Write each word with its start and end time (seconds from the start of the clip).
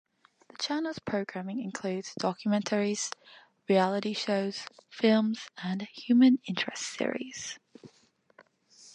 The 0.49 0.55
channel's 0.57 0.97
programming 0.97 1.59
includes 1.61 2.15
documentaries, 2.19 3.11
reality 3.69 4.13
shows, 4.13 4.65
films, 4.89 5.51
and 5.63 5.83
human 5.93 6.39
interest 6.47 6.97
series. 6.97 7.59